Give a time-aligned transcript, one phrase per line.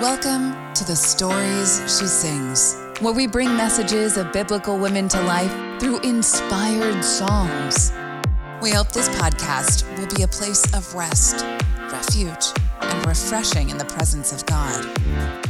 [0.00, 5.50] Welcome to the Stories She Sings, where we bring messages of biblical women to life
[5.80, 7.92] through inspired songs.
[8.62, 11.44] We hope this podcast will be a place of rest,
[11.90, 15.47] refuge, and refreshing in the presence of God.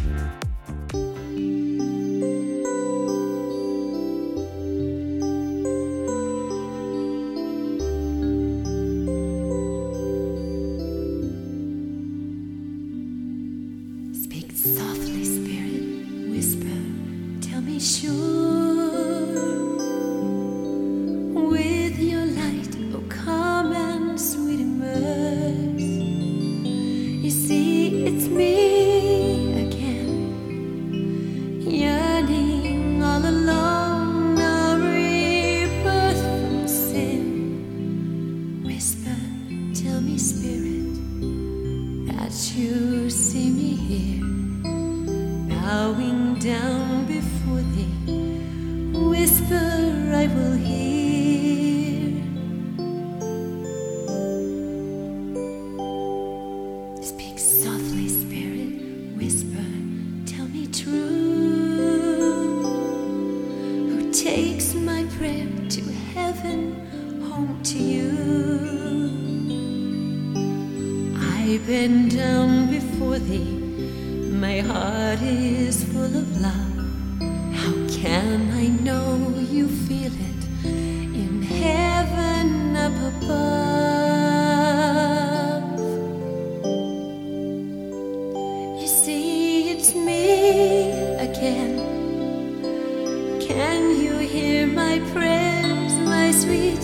[94.38, 96.82] Hear my prayers, my sweet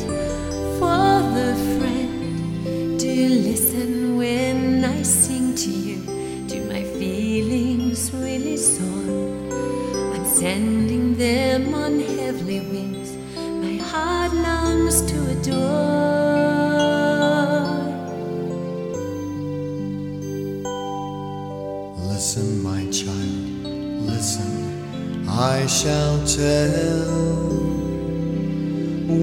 [0.81, 2.99] father friend?
[2.99, 3.15] Do
[3.51, 5.99] listen when I sing to you?
[6.53, 9.09] Do my feelings really soar?
[10.15, 13.11] I'm sending them on heavenly wings.
[13.65, 15.95] My heart longs to adore.
[22.11, 23.47] Listen, my child,
[24.13, 24.53] listen,
[25.29, 27.14] I shall tell.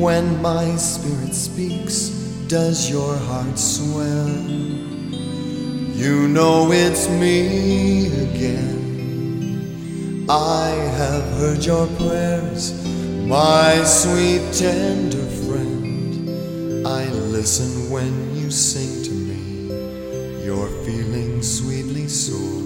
[0.02, 2.10] When my spirit speaks,
[2.48, 4.36] does your heart swell?
[5.94, 9.68] You know it's me again.
[10.28, 12.74] I have heard your prayers,
[13.28, 16.88] my sweet, tender friend.
[16.88, 19.68] I listen when you sing to me,
[20.44, 22.64] your feelings sweetly soar.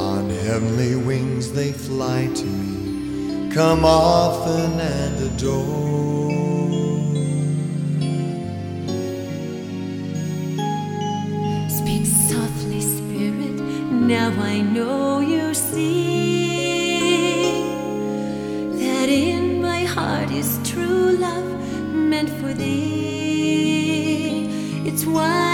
[0.00, 3.50] On heavenly wings they fly to me.
[3.52, 6.11] Come often and adore.
[14.72, 16.48] Know you see
[18.80, 21.44] that in my heart is true love
[21.92, 24.48] meant for thee.
[24.88, 25.51] It's why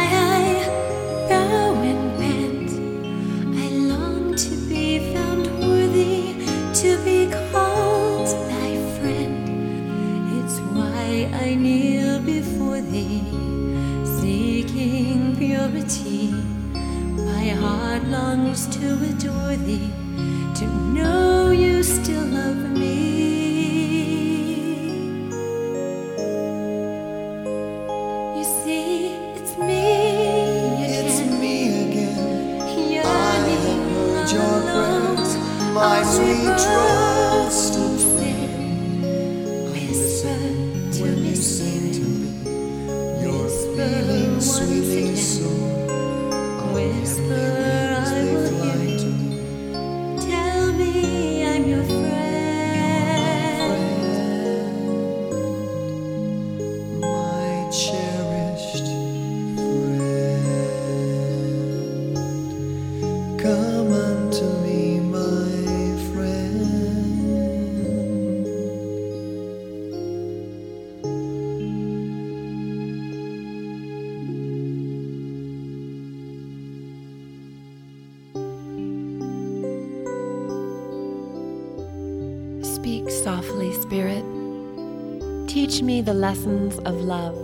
[86.19, 87.37] lessons of love.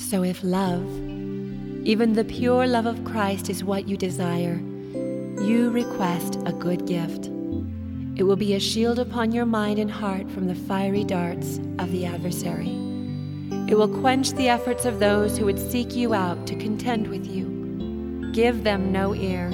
[0.00, 0.86] So, if love,
[1.84, 4.60] even the pure love of Christ, is what you desire,
[5.42, 7.26] you request a good gift.
[8.16, 11.90] It will be a shield upon your mind and heart from the fiery darts of
[11.90, 12.70] the adversary.
[13.68, 17.26] It will quench the efforts of those who would seek you out to contend with
[17.26, 18.30] you.
[18.32, 19.50] Give them no ear,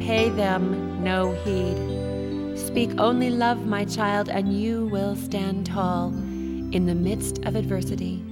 [0.00, 1.97] pay them no heed.
[2.68, 8.22] Speak only love, my child, and you will stand tall in the midst of adversity.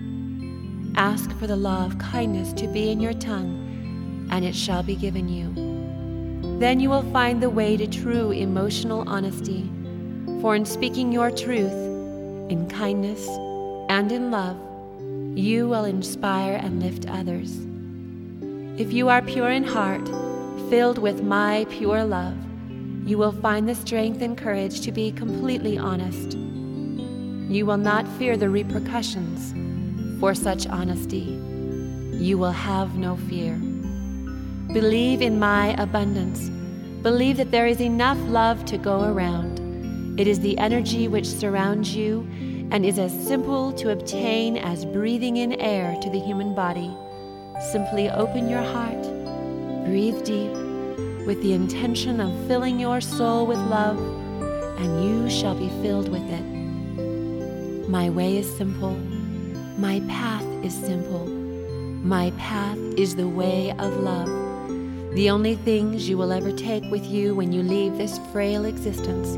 [0.95, 4.95] Ask for the law of kindness to be in your tongue, and it shall be
[4.95, 6.59] given you.
[6.61, 9.71] Then you will find the way to true emotional honesty.
[10.43, 11.73] For in speaking your truth,
[12.51, 13.27] in kindness
[13.89, 14.59] and in love,
[15.35, 17.57] you will inspire and lift others.
[18.79, 20.07] If you are pure in heart,
[20.69, 22.37] filled with my pure love,
[23.07, 26.37] you will find the strength and courage to be completely honest.
[27.49, 29.55] You will not fear the repercussions
[30.19, 31.39] for such honesty.
[32.13, 33.55] You will have no fear.
[34.73, 36.49] Believe in my abundance.
[37.05, 40.19] Believe that there is enough love to go around.
[40.19, 42.27] It is the energy which surrounds you
[42.73, 46.91] and is as simple to obtain as breathing in air to the human body.
[47.71, 49.01] Simply open your heart,
[49.85, 50.66] breathe deep,
[51.27, 53.99] with the intention of filling your soul with love,
[54.79, 57.89] and you shall be filled with it.
[57.89, 58.97] My way is simple,
[59.77, 61.27] my path is simple.
[62.07, 64.29] My path is the way of love.
[65.17, 69.37] The only things you will ever take with you when you leave this frail existence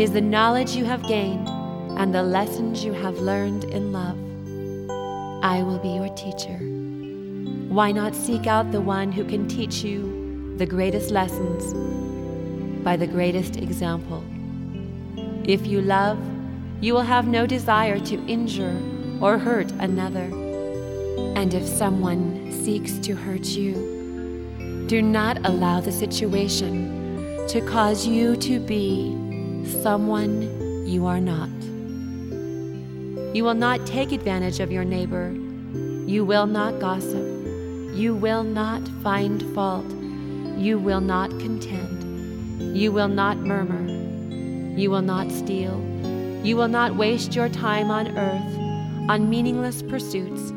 [0.00, 1.48] is the knowledge you have gained
[1.98, 4.16] and the lessons you have learned in love.
[5.44, 6.56] I will be your teacher.
[7.68, 10.17] Why not seek out the one who can teach you
[10.58, 11.72] the greatest lessons
[12.82, 14.24] by the greatest example?
[15.44, 16.18] If you love,
[16.80, 18.76] you will have no desire to injure
[19.20, 20.28] or hurt another.
[21.36, 28.36] And if someone seeks to hurt you, do not allow the situation to cause you
[28.36, 29.14] to be
[29.82, 31.50] someone you are not.
[33.34, 35.30] You will not take advantage of your neighbor.
[36.06, 37.24] You will not gossip.
[37.94, 39.86] You will not find fault.
[40.58, 42.76] You will not contend.
[42.76, 43.86] You will not murmur.
[44.78, 45.80] You will not steal.
[46.42, 48.58] You will not waste your time on earth
[49.08, 50.52] on meaningless pursuits,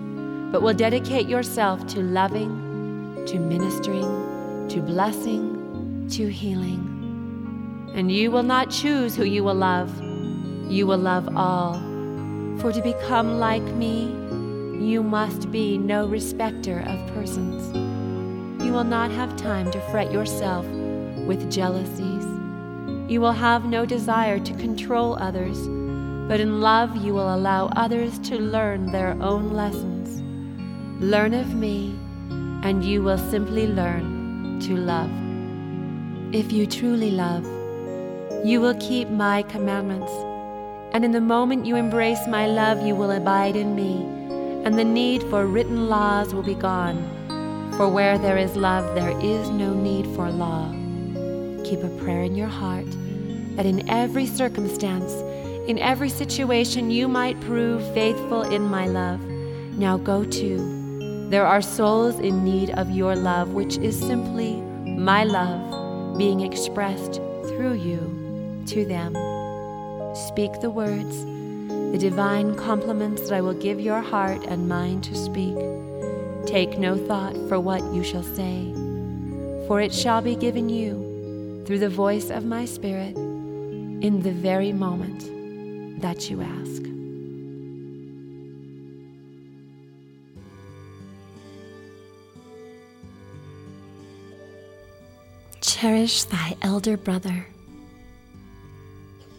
[0.51, 7.91] but will dedicate yourself to loving, to ministering, to blessing, to healing.
[7.95, 9.89] And you will not choose who you will love.
[10.69, 11.91] You will love all
[12.61, 14.03] for to become like me,
[14.85, 17.90] you must be no respecter of persons.
[18.63, 20.65] You will not have time to fret yourself
[21.27, 22.25] with jealousies.
[23.09, 25.57] You will have no desire to control others,
[26.27, 30.21] but in love you will allow others to learn their own lessons.
[31.03, 31.95] Learn of me,
[32.63, 35.11] and you will simply learn to love.
[36.33, 37.45] If you truly love,
[38.45, 40.11] you will keep my commandments
[40.93, 44.03] and in the moment you embrace my love, you will abide in me,
[44.65, 46.97] and the need for written laws will be gone.
[47.81, 50.71] For where there is love, there is no need for law.
[51.63, 52.85] Keep a prayer in your heart
[53.55, 55.11] that in every circumstance,
[55.67, 59.19] in every situation, you might prove faithful in my love.
[59.79, 61.27] Now go to.
[61.31, 67.15] There are souls in need of your love, which is simply my love being expressed
[67.47, 69.15] through you to them.
[70.15, 71.25] Speak the words,
[71.91, 75.57] the divine compliments that I will give your heart and mind to speak.
[76.45, 78.73] Take no thought for what you shall say,
[79.67, 84.73] for it shall be given you through the voice of my Spirit in the very
[84.73, 86.81] moment that you ask.
[95.61, 97.47] Cherish thy elder brother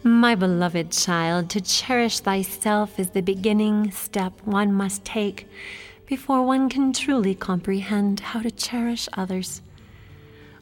[0.04, 5.46] my beloved child, to cherish thyself is the beginning step one must take
[6.12, 9.62] before one can truly comprehend how to cherish others.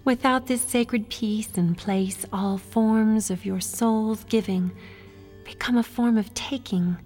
[0.05, 4.71] Without this sacred peace and place, all forms of your soul's giving
[5.43, 6.97] become a form of taking.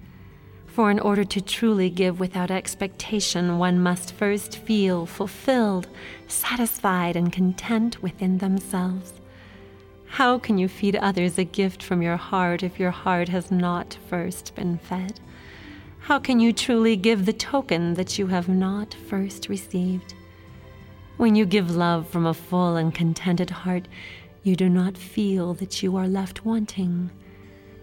[0.66, 5.88] For in order to truly give without expectation, one must first feel fulfilled,
[6.28, 9.14] satisfied, and content within themselves.
[10.04, 13.96] How can you feed others a gift from your heart if your heart has not
[14.10, 15.18] first been fed?
[16.04, 20.12] How can you truly give the token that you have not first received?
[21.16, 23.88] When you give love from a full and contented heart,
[24.42, 27.10] you do not feel that you are left wanting.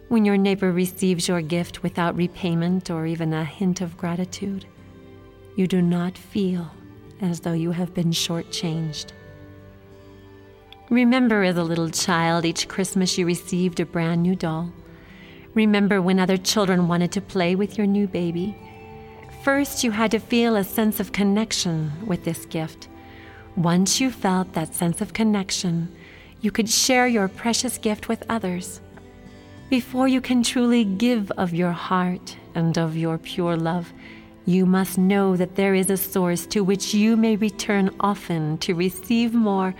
[0.09, 4.67] When your neighbor receives your gift without repayment or even a hint of gratitude,
[5.55, 6.69] you do not feel
[7.21, 9.13] as though you have been shortchanged.
[10.91, 14.71] Remember as a little child each Christmas you received a brand new doll.
[15.53, 18.55] Remember when other children wanted to play with your new baby.
[19.43, 22.87] First, you had to feel a sense of connection with this gift.
[23.57, 25.93] Once you felt that sense of connection,
[26.39, 28.79] you could share your precious gift with others.
[29.69, 33.91] Before you can truly give of your heart and of your pure love,
[34.45, 38.73] you must know that there is a source to which you may return often to
[38.73, 39.75] receive more,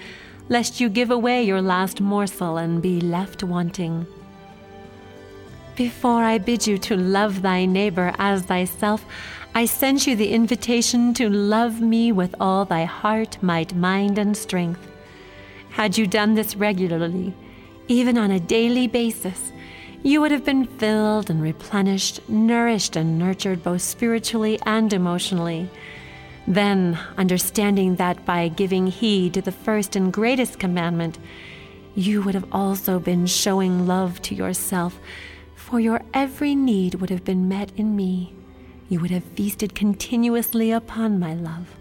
[0.50, 4.06] lest you give away your last morsel and be left wanting.
[5.88, 9.04] Before I bid you to love thy neighbor as thyself,
[9.56, 14.38] I send you the invitation to love me with all thy heart, might, mind, and
[14.38, 14.88] strength.
[15.72, 17.34] Had you done this regularly,
[17.88, 19.52] even on a daily basis,
[20.04, 25.68] you would have been filled and replenished, nourished and nurtured both spiritually and emotionally.
[26.46, 31.18] Then, understanding that by giving heed to the first and greatest commandment,
[31.96, 35.00] you would have also been showing love to yourself,
[35.72, 38.36] for your every need would have been met in me.
[38.90, 41.78] You would have feasted continuously upon my love.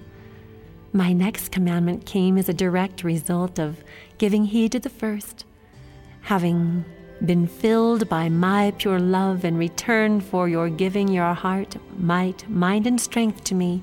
[0.92, 3.82] My next commandment came as a direct result of
[4.16, 5.44] giving heed to the first.
[6.20, 6.84] Having
[7.26, 12.86] been filled by my pure love in return for your giving your heart, might, mind,
[12.86, 13.82] and strength to me,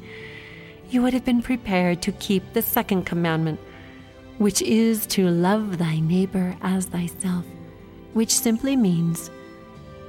[0.90, 3.60] you would have been prepared to keep the second commandment,
[4.38, 7.44] which is to love thy neighbor as thyself,
[8.14, 9.30] which simply means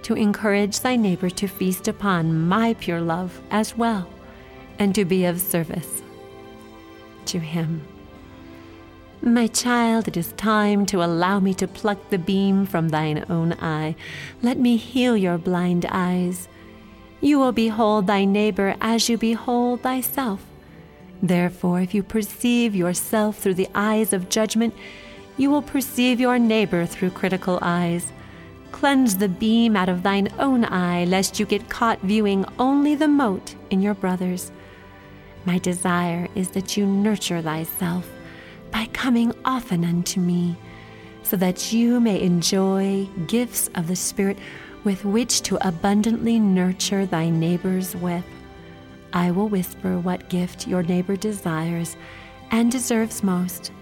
[0.08, 4.08] to encourage thy neighbor to feast upon my pure love as well,
[4.78, 6.00] and to be of service
[7.26, 7.86] to him.
[9.20, 13.52] My child, it is time to allow me to pluck the beam from thine own
[13.60, 13.96] eye.
[14.40, 16.48] Let me heal your blind eyes.
[17.20, 20.42] You will behold thy neighbor as you behold thyself.
[21.22, 24.72] Therefore, if you perceive yourself through the eyes of judgment,
[25.36, 28.10] you will perceive your neighbor through critical eyes.
[28.72, 33.08] Cleanse the beam out of thine own eye, lest you get caught viewing only the
[33.08, 34.52] mote in your brother's.
[35.44, 38.08] My desire is that you nurture thyself
[38.70, 40.56] by coming often unto me,
[41.22, 44.38] so that you may enjoy gifts of the Spirit
[44.84, 48.24] with which to abundantly nurture thy neighbors with.
[49.12, 51.96] I will whisper what gift your neighbor desires
[52.50, 53.72] and deserves most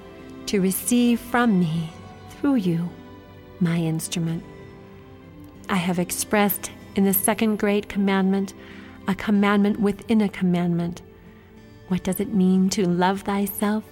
[0.46, 1.90] to receive from me
[2.30, 2.88] through you,
[3.60, 4.42] my instrument.
[5.68, 8.54] I have expressed in the second great commandment
[9.08, 11.02] a commandment within a commandment.
[11.88, 13.84] What does it mean to love thyself?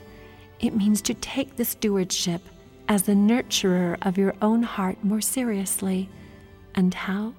[0.61, 2.43] It means to take the stewardship
[2.89, 6.09] as the nurturer of your own heart more seriously.
[6.75, 7.35] And how?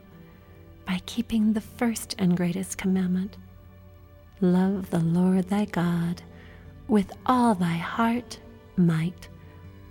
[0.85, 3.37] By keeping the first and greatest commandment
[4.41, 6.21] Love the Lord thy God
[6.89, 8.37] with all thy heart,
[8.75, 9.29] might,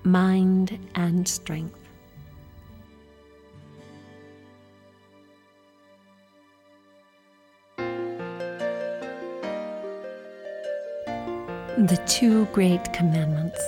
[0.04, 1.83] mind, and strength.
[11.76, 13.60] The two great commandments.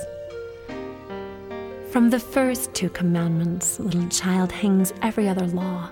[1.91, 5.89] From the first two commandments, little child, hangs every other law.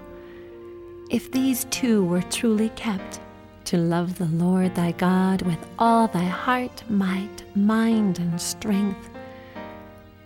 [1.12, 3.20] If these two were truly kept,
[3.66, 9.10] to love the Lord thy God with all thy heart, might, mind, and strength,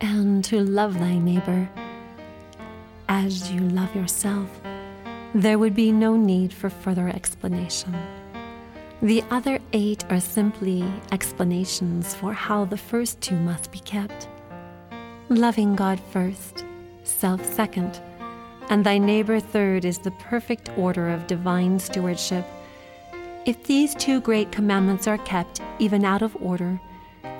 [0.00, 1.68] and to love thy neighbor
[3.08, 4.48] as you love yourself,
[5.34, 7.96] there would be no need for further explanation.
[9.02, 14.28] The other eight are simply explanations for how the first two must be kept.
[15.30, 16.66] Loving God first,
[17.02, 17.98] self second,
[18.68, 22.44] and thy neighbor third is the perfect order of divine stewardship.
[23.46, 26.78] If these two great commandments are kept even out of order,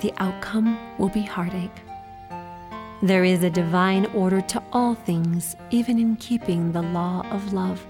[0.00, 1.82] the outcome will be heartache.
[3.02, 7.86] There is a divine order to all things, even in keeping the law of love.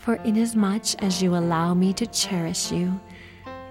[0.00, 2.98] For inasmuch as you allow me to cherish you,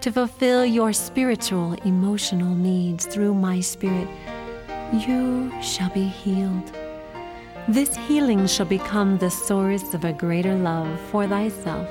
[0.01, 4.07] to fulfill your spiritual, emotional needs through my Spirit,
[4.93, 6.71] you shall be healed.
[7.67, 11.89] This healing shall become the source of a greater love for thyself.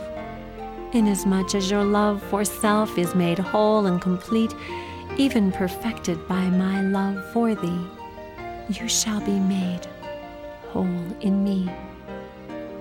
[0.93, 4.55] Inasmuch as your love for self is made whole and complete,
[5.17, 7.87] even perfected by my love for thee,
[8.69, 9.85] you shall be made
[10.69, 11.69] whole in me.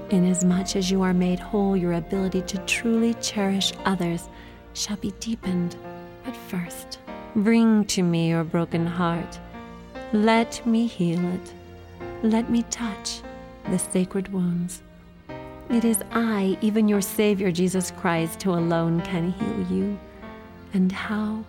[0.09, 4.29] Inasmuch as you are made whole, your ability to truly cherish others
[4.73, 5.75] shall be deepened.
[6.23, 6.99] But first,
[7.35, 9.37] bring to me your broken heart.
[10.13, 11.53] Let me heal it.
[12.23, 13.21] Let me touch
[13.69, 14.81] the sacred wounds.
[15.69, 19.99] It is I, even your Savior Jesus Christ, who alone can heal you.
[20.73, 21.43] And how?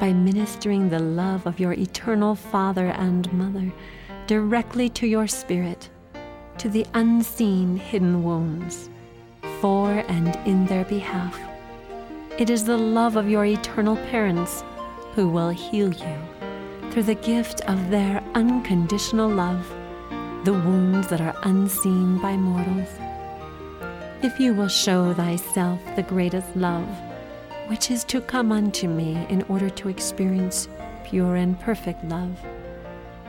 [0.00, 3.72] By ministering the love of your eternal Father and Mother
[4.26, 5.88] directly to your spirit
[6.58, 8.90] to the unseen hidden wounds,
[9.60, 11.38] for and in their behalf.
[12.38, 14.62] It is the love of your eternal parents
[15.14, 19.66] who will heal you through the gift of their unconditional love,
[20.44, 22.88] the wounds that are unseen by mortals.
[24.22, 26.88] If you will show thyself the greatest love,
[27.68, 30.68] which is to come unto me in order to experience
[31.04, 32.38] pure and perfect love,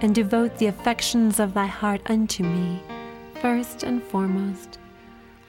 [0.01, 2.81] and devote the affections of thy heart unto me,
[3.41, 4.79] first and foremost,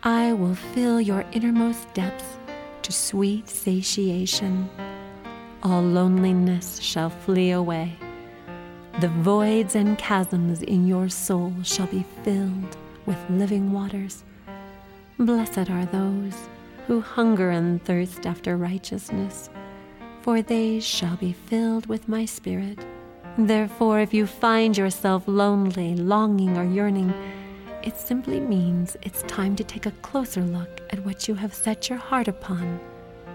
[0.03, 2.39] I will fill your innermost depths
[2.83, 4.71] to sweet satiation.
[5.63, 7.97] All loneliness shall flee away.
[9.01, 14.25] The voids and chasms in your soul shall be filled with living waters.
[15.19, 16.49] Blessed are those
[16.87, 19.51] who hunger and thirst after righteousness,
[20.23, 22.79] for they shall be filled with my spirit.
[23.37, 27.15] Therefore, if you find yourself lonely, longing, or yearning,
[27.83, 31.89] it simply means it's time to take a closer look at what you have set
[31.89, 32.79] your heart upon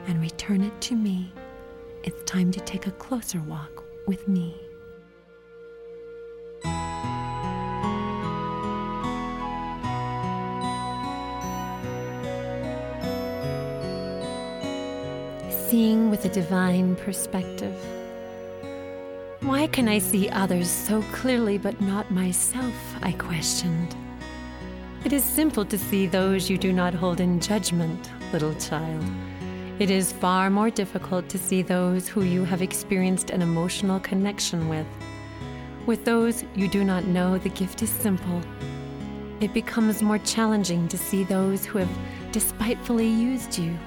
[0.07, 1.33] and return it to me.
[2.03, 4.55] It's time to take a closer walk with me.
[15.49, 17.75] Seeing with a divine perspective.
[19.41, 22.75] Why can I see others so clearly but not myself?
[23.01, 23.95] I questioned.
[25.05, 29.05] It is simple to see those you do not hold in judgment, little child.
[29.77, 34.67] It is far more difficult to see those who you have experienced an emotional connection
[34.67, 34.87] with.
[35.85, 38.41] With those you do not know, the gift is simple.
[39.41, 43.77] It becomes more challenging to see those who have despitefully used you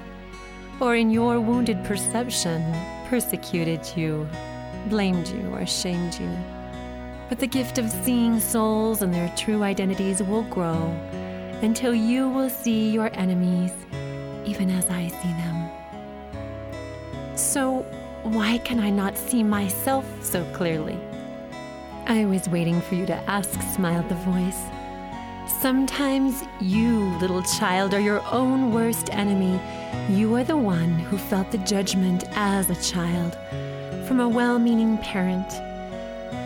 [0.81, 2.63] or in your wounded perception,
[3.09, 4.25] persecuted you,
[4.89, 6.58] blamed you, or shamed you.
[7.29, 10.89] But the gift of seeing souls and their true identities will grow
[11.63, 13.73] until you will see your enemies
[14.45, 15.69] even as I see them.
[17.37, 17.83] So,
[18.23, 20.99] why can I not see myself so clearly?
[22.07, 24.61] I was waiting for you to ask, smiled the voice.
[25.61, 29.61] Sometimes you, little child, are your own worst enemy
[30.11, 33.37] you are the one who felt the judgment as a child
[34.07, 35.68] from a well meaning parent.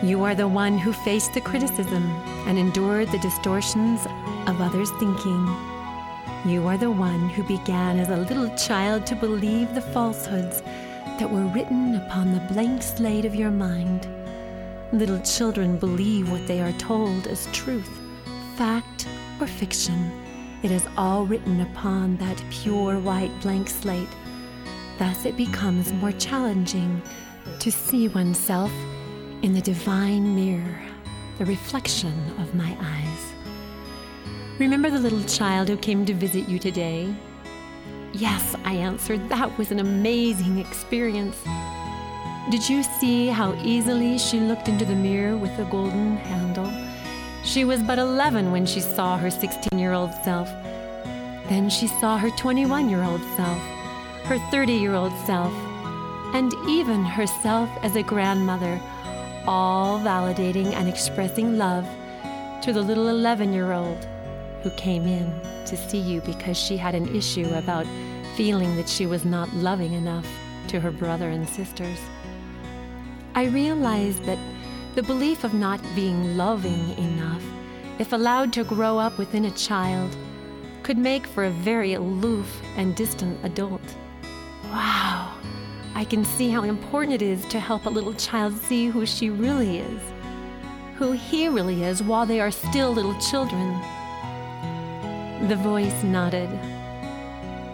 [0.03, 2.03] You are the one who faced the criticism
[2.45, 4.05] and endured the distortions
[4.47, 5.47] of others' thinking.
[6.45, 10.61] You are the one who began as a little child to believe the falsehoods
[11.17, 14.07] that were written upon the blank slate of your mind.
[14.91, 17.89] Little children believe what they are told as truth,
[18.57, 19.07] fact,
[19.39, 20.11] or fiction
[20.63, 24.07] it is all written upon that pure white blank slate.
[24.97, 27.01] Thus, it becomes more challenging
[27.59, 28.71] to see oneself
[29.43, 30.79] in the divine mirror,
[31.37, 33.33] the reflection of my eyes.
[34.57, 37.13] Remember the little child who came to visit you today?
[38.13, 41.35] Yes, I answered, that was an amazing experience.
[42.51, 46.71] Did you see how easily she looked into the mirror with the golden handle?
[47.43, 50.47] She was but 11 when she saw her 16 year old self.
[51.49, 53.59] Then she saw her 21 year old self,
[54.23, 55.51] her 30 year old self,
[56.33, 58.79] and even herself as a grandmother,
[59.47, 61.85] all validating and expressing love
[62.63, 64.07] to the little 11 year old
[64.61, 65.33] who came in
[65.65, 67.85] to see you because she had an issue about
[68.35, 70.27] feeling that she was not loving enough
[70.67, 71.99] to her brother and sisters.
[73.35, 74.39] I realized that
[74.95, 77.43] the belief of not being loving enough,
[77.99, 80.15] if allowed to grow up within a child,
[80.83, 83.81] could make for a very aloof and distant adult.
[84.65, 85.32] Wow,
[85.95, 89.29] I can see how important it is to help a little child see who she
[89.29, 90.01] really is,
[90.95, 93.79] who he really is while they are still little children.
[95.47, 96.49] The voice nodded.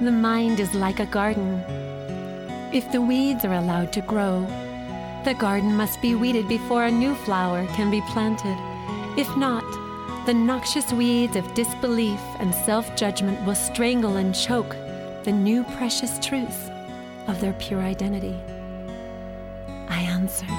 [0.02, 1.64] The mind is like a garden.
[2.74, 4.42] If the weeds are allowed to grow,
[5.24, 8.58] the garden must be weeded before a new flower can be planted.
[9.18, 9.64] If not,
[10.26, 14.76] the noxious weeds of disbelief and self judgment will strangle and choke
[15.24, 16.69] the new precious truths
[17.30, 18.36] of their pure identity.
[19.88, 20.50] I answered.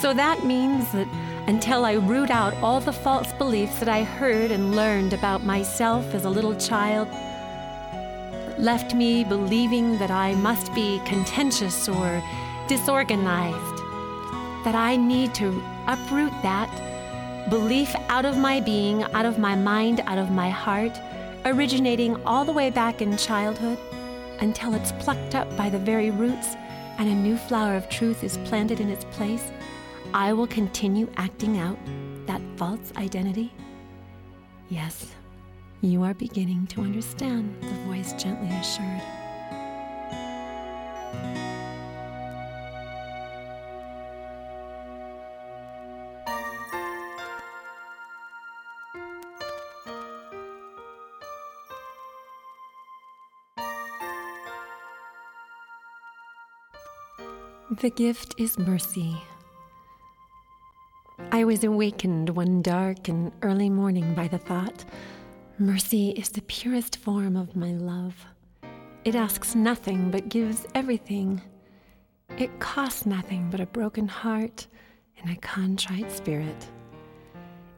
[0.00, 1.06] So that means that
[1.46, 6.12] until I root out all the false beliefs that I heard and learned about myself
[6.14, 7.08] as a little child,
[8.58, 12.22] left me believing that I must be contentious or
[12.66, 13.76] disorganized,
[14.64, 16.70] that I need to uproot that
[17.50, 20.98] belief out of my being, out of my mind, out of my heart,
[21.44, 23.78] originating all the way back in childhood
[24.44, 26.54] until it's plucked up by the very roots
[26.98, 29.50] and a new flower of truth is planted in its place,
[30.12, 31.78] I will continue acting out
[32.26, 33.54] that false identity?
[34.68, 35.14] Yes,
[35.80, 39.23] you are beginning to understand, the voice gently assured.
[57.80, 59.16] The gift is mercy.
[61.32, 64.84] I was awakened one dark and early morning by the thought
[65.58, 68.26] mercy is the purest form of my love.
[69.04, 71.42] It asks nothing but gives everything.
[72.38, 74.68] It costs nothing but a broken heart
[75.20, 76.68] and a contrite spirit.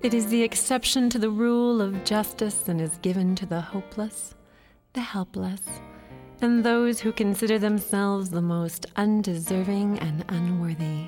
[0.03, 4.35] It is the exception to the rule of justice and is given to the hopeless,
[4.93, 5.63] the helpless,
[6.41, 11.07] and those who consider themselves the most undeserving and unworthy.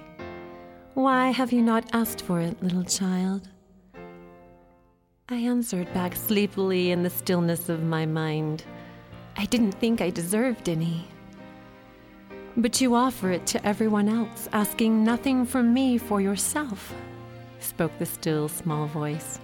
[0.94, 3.48] Why have you not asked for it, little child?
[5.28, 8.64] I answered back sleepily in the stillness of my mind.
[9.36, 11.06] I didn't think I deserved any.
[12.56, 16.92] But you offer it to everyone else, asking nothing from me for yourself,
[17.60, 19.38] spoke the still small voice.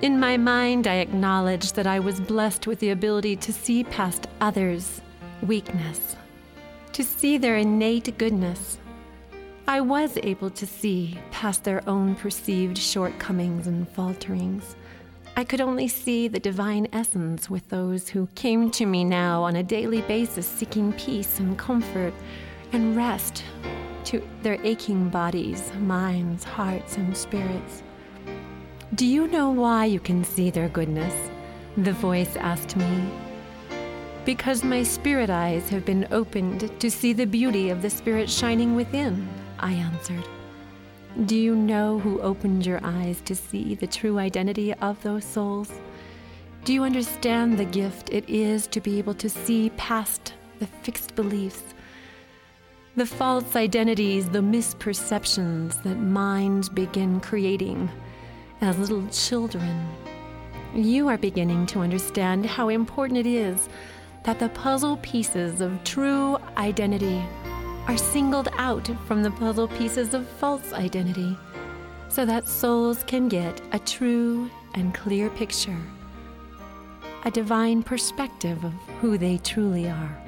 [0.00, 4.28] In my mind, I acknowledged that I was blessed with the ability to see past
[4.40, 5.00] others'
[5.42, 6.14] weakness,
[6.92, 8.78] to see their innate goodness.
[9.66, 14.76] I was able to see past their own perceived shortcomings and falterings.
[15.36, 19.56] I could only see the divine essence with those who came to me now on
[19.56, 22.14] a daily basis seeking peace and comfort
[22.70, 23.42] and rest
[24.04, 27.82] to their aching bodies, minds, hearts, and spirits.
[28.94, 31.12] Do you know why you can see their goodness?
[31.76, 33.10] The voice asked me.
[34.24, 38.74] Because my spirit eyes have been opened to see the beauty of the spirit shining
[38.74, 40.26] within, I answered.
[41.26, 45.70] Do you know who opened your eyes to see the true identity of those souls?
[46.64, 51.14] Do you understand the gift it is to be able to see past the fixed
[51.14, 51.74] beliefs,
[52.96, 57.90] the false identities, the misperceptions that minds begin creating
[58.60, 59.88] as little children?
[60.74, 63.68] You are beginning to understand how important it is
[64.24, 67.22] that the puzzle pieces of true identity
[67.86, 71.36] are singled out from the puzzle pieces of false identity
[72.08, 75.78] so that souls can get a true and clear picture,
[77.24, 80.22] a divine perspective of who they truly are.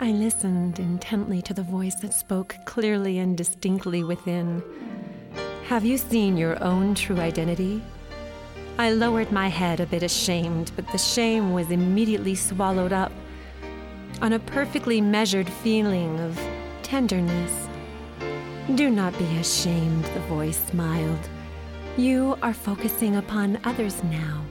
[0.00, 4.62] I listened intently to the voice that spoke clearly and distinctly within.
[5.68, 7.82] Have you seen your own true identity?
[8.78, 13.12] I lowered my head a bit ashamed, but the shame was immediately swallowed up
[14.22, 16.40] on a perfectly measured feeling of
[16.82, 17.68] tenderness.
[18.76, 21.28] Do not be ashamed, the voice smiled.
[21.98, 24.46] You are focusing upon others now.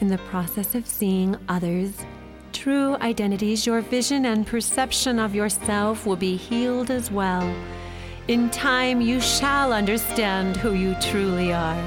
[0.00, 2.04] In the process of seeing others,
[2.52, 7.54] true identities, your vision and perception of yourself will be healed as well.
[8.26, 11.78] In time, you shall understand who you truly are.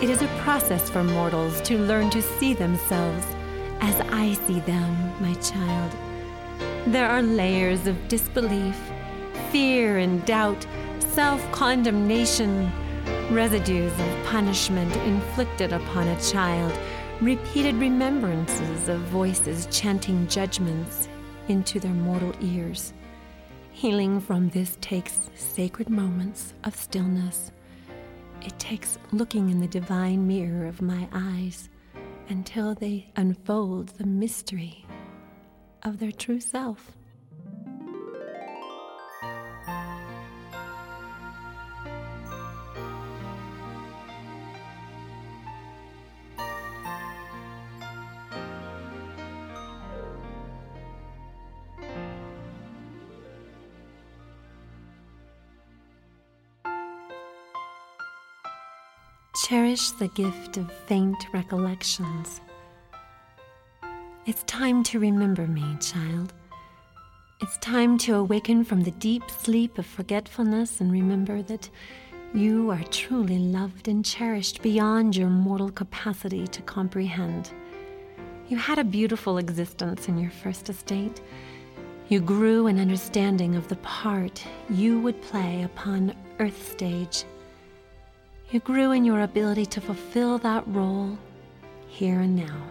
[0.00, 3.26] It is a process for mortals to learn to see themselves
[3.82, 5.92] as I see them, my child.
[6.86, 8.74] There are layers of disbelief,
[9.50, 10.66] fear and doubt,
[11.00, 12.72] self condemnation,
[13.30, 16.72] residues of punishment inflicted upon a child,
[17.20, 21.08] repeated remembrances of voices chanting judgments
[21.48, 22.94] into their mortal ears.
[23.72, 27.50] Healing from this takes sacred moments of stillness.
[28.42, 31.68] It takes looking in the divine mirror of my eyes
[32.28, 34.86] until they unfold the mystery
[35.82, 36.92] of their true self.
[59.52, 62.40] Cherish the gift of faint recollections.
[64.24, 66.32] It's time to remember me, child.
[67.42, 71.68] It's time to awaken from the deep sleep of forgetfulness and remember that
[72.32, 77.50] you are truly loved and cherished beyond your mortal capacity to comprehend.
[78.48, 81.20] You had a beautiful existence in your first estate.
[82.08, 87.26] You grew in understanding of the part you would play upon Earth stage
[88.52, 91.16] you grew in your ability to fulfill that role
[91.88, 92.62] here and now.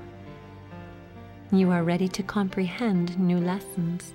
[1.52, 4.14] You are ready to comprehend new lessons.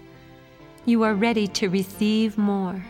[0.84, 2.84] You are ready to receive more.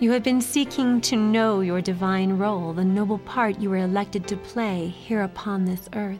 [0.00, 4.26] You have been seeking to know your divine role, the noble part you were elected
[4.28, 6.18] to play here upon this earth.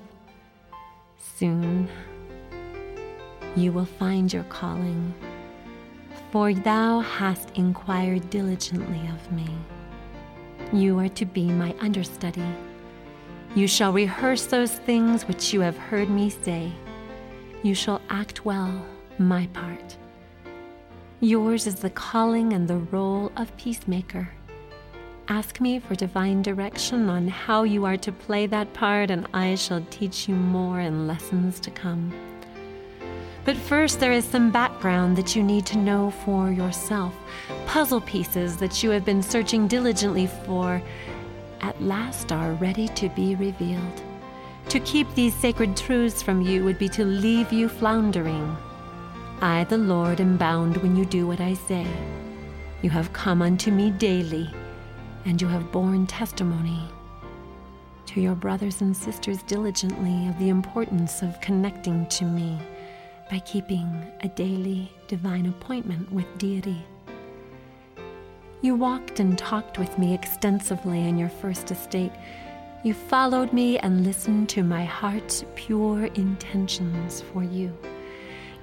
[1.17, 1.89] Soon,
[3.57, 5.15] you will find your calling,
[6.31, 9.49] for thou hast inquired diligently of me.
[10.73, 12.45] You are to be my understudy.
[13.55, 16.71] You shall rehearse those things which you have heard me say.
[17.63, 18.85] You shall act well
[19.19, 19.97] my part.
[21.21, 24.29] Yours is the calling and the role of peacemaker.
[25.29, 29.55] Ask me for divine direction on how you are to play that part, and I
[29.55, 32.13] shall teach you more in lessons to come.
[33.49, 37.15] But first, there is some background that you need to know for yourself,
[37.65, 40.83] puzzle pieces that you have been searching diligently for,
[41.63, 44.03] at last are ready to be revealed.
[44.69, 48.55] To keep these sacred truths from you would be to leave you floundering.
[49.41, 51.87] I, the Lord, am bound when you do what I say.
[52.83, 54.51] You have come unto me daily,
[55.25, 56.83] and you have borne testimony
[58.09, 62.59] to your brothers and sisters diligently of the importance of connecting to me
[63.31, 66.85] by keeping a daily divine appointment with deity.
[68.61, 72.13] You walked and talked with me extensively in your first estate.
[72.83, 77.77] You followed me and listened to my heart's pure intentions for you.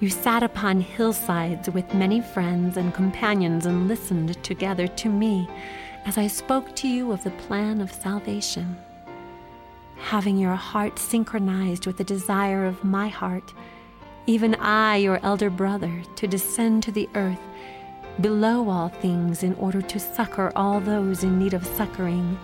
[0.01, 5.47] You sat upon hillsides with many friends and companions and listened together to me
[6.05, 8.77] as I spoke to you of the plan of salvation.
[9.97, 13.53] Having your heart synchronized with the desire of my heart,
[14.27, 17.39] even I, your elder brother, to descend to the earth,
[18.21, 22.39] below all things, in order to succor all those in need of succoring,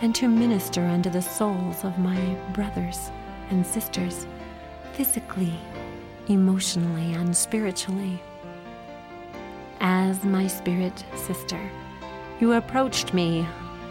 [0.00, 2.18] and to minister unto the souls of my
[2.54, 3.10] brothers
[3.50, 4.26] and sisters,
[4.94, 5.52] physically
[6.28, 8.22] emotionally and spiritually.
[9.80, 11.60] As my spirit sister,
[12.38, 13.46] you approached me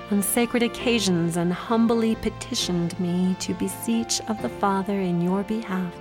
[0.09, 5.93] on sacred occasions and humbly petitioned me to beseech of the Father in your behalf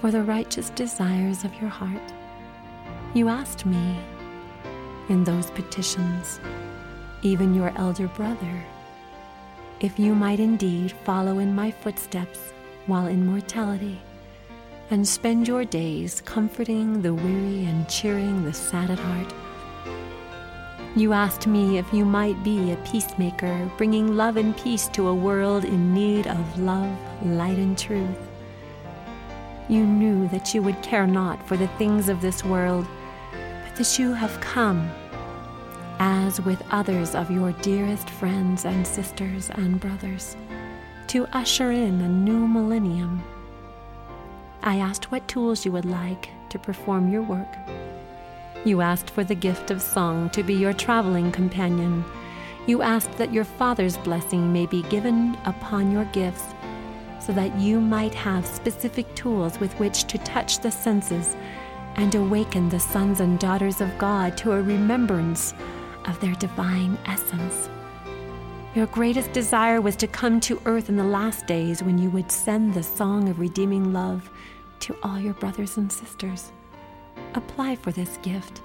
[0.00, 2.12] for the righteous desires of your heart.
[3.14, 3.98] You asked me
[5.08, 6.40] in those petitions,
[7.22, 8.64] even your elder brother,
[9.80, 12.52] if you might indeed follow in my footsteps
[12.86, 14.00] while in mortality
[14.90, 19.34] and spend your days comforting the weary and cheering the sad at heart.
[20.96, 25.14] You asked me if you might be a peacemaker, bringing love and peace to a
[25.14, 28.27] world in need of love, light, and truth.
[29.68, 32.86] You knew that you would care not for the things of this world,
[33.32, 34.90] but that you have come,
[35.98, 40.36] as with others of your dearest friends and sisters and brothers,
[41.08, 43.22] to usher in a new millennium
[44.62, 47.48] I asked what tools you would like to perform your work.
[48.64, 52.04] You asked for the gift of song to be your traveling companion.
[52.66, 56.42] You asked that your Father's blessing may be given upon your gifts,
[57.20, 61.36] so that you might have specific tools with which to touch the senses
[61.96, 65.54] and awaken the sons and daughters of God to a remembrance
[66.06, 67.68] of their divine essence.
[68.74, 72.30] Your greatest desire was to come to earth in the last days when you would
[72.30, 74.30] send the song of redeeming love
[74.80, 76.52] to all your brothers and sisters.
[77.34, 78.62] Apply for this gift,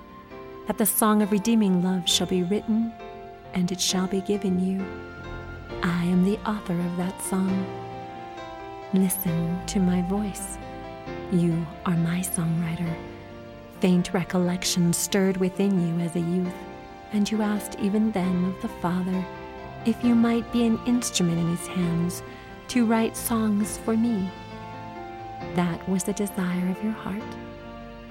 [0.67, 2.93] that the song of redeeming love shall be written
[3.53, 4.85] and it shall be given you.
[5.81, 7.65] I am the author of that song.
[8.93, 10.59] Listen to my voice.
[11.31, 12.95] You are my songwriter.
[13.79, 16.53] Faint recollection stirred within you as a youth,
[17.11, 19.25] and you asked even then of the Father
[19.87, 22.21] if you might be an instrument in his hands
[22.67, 24.29] to write songs for me.
[25.55, 27.35] That was the desire of your heart.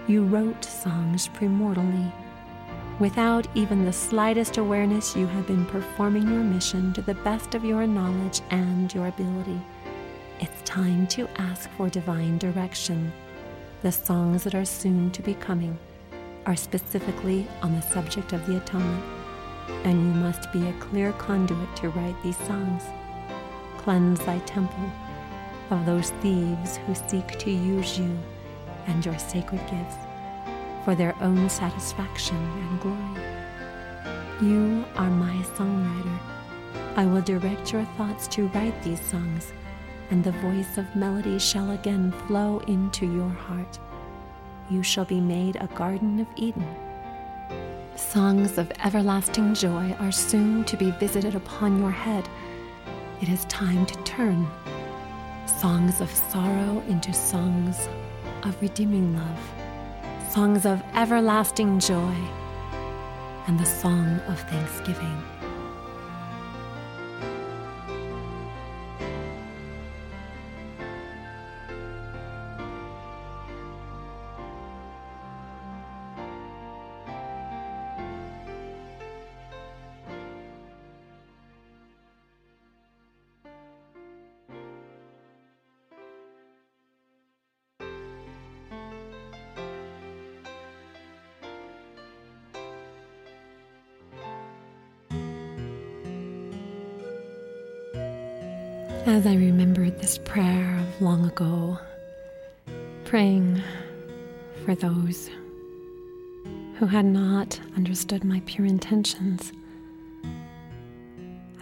[0.09, 2.13] You wrote songs premortally.
[2.99, 7.65] Without even the slightest awareness, you have been performing your mission to the best of
[7.65, 9.61] your knowledge and your ability.
[10.43, 13.13] It's time to ask for divine direction.
[13.83, 15.79] The songs that are soon to be coming
[16.47, 19.05] are specifically on the subject of the atonement,
[19.85, 22.83] and you must be a clear conduit to write these songs.
[23.79, 24.91] Cleanse thy temple
[25.71, 28.19] of those thieves who seek to use you
[28.89, 29.95] and your sacred gifts
[30.85, 33.25] for their own satisfaction and glory.
[34.41, 36.19] You are my songwriter.
[36.97, 39.53] I will direct your thoughts to write these songs,
[40.13, 43.79] and the voice of melody shall again flow into your heart.
[44.69, 46.67] You shall be made a Garden of Eden.
[47.97, 52.29] Songs of everlasting joy are soon to be visited upon your head.
[53.23, 54.47] It is time to turn
[55.47, 57.89] songs of sorrow into songs
[58.43, 59.41] of redeeming love,
[60.31, 62.15] songs of everlasting joy,
[63.47, 65.32] and the song of thanksgiving.
[99.05, 101.77] As I remembered this prayer of long ago,
[103.05, 103.61] praying
[104.65, 105.29] for those
[106.79, 109.53] who had not understood my pure intentions,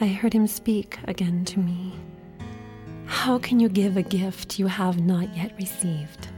[0.02, 1.94] I heard him speak again to me.
[3.06, 6.28] How can you give a gift you have not yet received?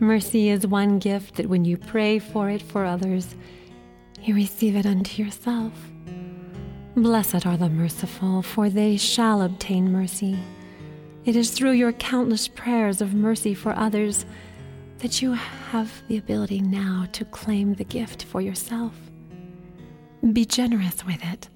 [0.00, 3.34] Mercy is one gift that when you pray for it for others,
[4.22, 5.72] you receive it unto yourself.
[7.00, 10.38] Blessed are the merciful, for they shall obtain mercy.
[11.24, 14.26] It is through your countless prayers of mercy for others
[14.98, 18.92] that you have the ability now to claim the gift for yourself.
[20.34, 21.48] Be generous with it.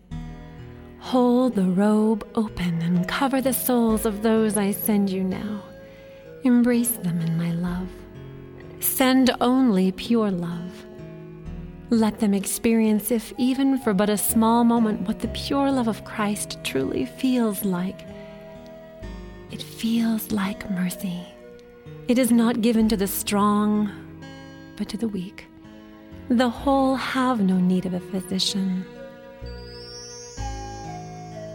[1.01, 5.63] Hold the robe open and cover the souls of those I send you now.
[6.45, 7.91] Embrace them in my love.
[8.81, 10.87] Send only pure love.
[11.91, 16.05] Let them experience, if even for but a small moment, what the pure love of
[16.05, 18.07] Christ truly feels like.
[19.51, 21.21] It feels like mercy.
[22.09, 23.91] It is not given to the strong,
[24.77, 25.47] but to the weak.
[26.29, 28.85] The whole have no need of a physician.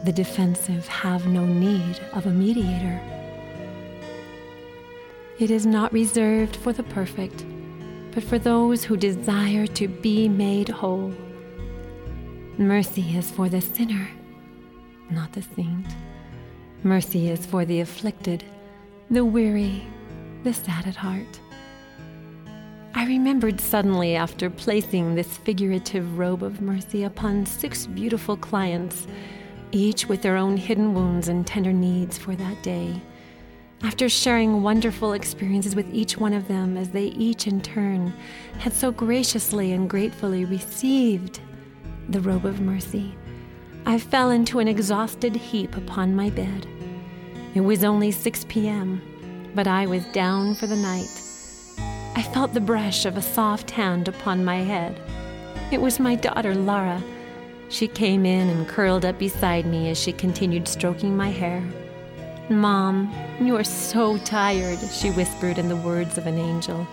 [0.05, 3.01] The defensive have no need of a mediator.
[5.39, 7.43] It is not reserved for the perfect
[8.19, 11.13] but for those who desire to be made whole.
[12.57, 14.09] Mercy is for the sinner,
[15.09, 15.87] not the saint.
[16.83, 18.43] Mercy is for the afflicted,
[19.09, 19.87] the weary,
[20.43, 21.39] the sad at heart.
[22.93, 29.07] I remembered suddenly after placing this figurative robe of mercy upon six beautiful clients,
[29.71, 33.01] each with their own hidden wounds and tender needs for that day
[33.81, 38.13] after sharing wonderful experiences with each one of them, as they each in turn
[38.59, 41.39] had so graciously and gratefully received
[42.09, 43.15] the robe of mercy,
[43.85, 46.67] I fell into an exhausted heap upon my bed.
[47.55, 49.01] It was only 6 p.m.,
[49.55, 51.09] but I was down for the night.
[52.15, 55.01] I felt the brush of a soft hand upon my head.
[55.71, 57.01] It was my daughter, Lara.
[57.69, 61.63] She came in and curled up beside me as she continued stroking my hair.
[62.49, 66.87] Mom, you are so tired, she whispered in the words of an angel.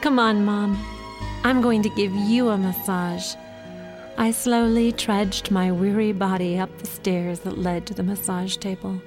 [0.00, 0.84] Come on, Mom.
[1.44, 3.36] I'm going to give you a massage.
[4.18, 9.00] I slowly trudged my weary body up the stairs that led to the massage table.